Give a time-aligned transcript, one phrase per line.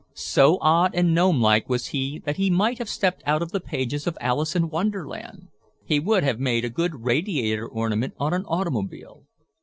[0.15, 4.07] So odd and gnomelike was he that he might have stepped out of the pages
[4.07, 5.49] of "Alice in Wonderland."
[5.85, 9.25] He would have made a good radiator ornament on an automobile.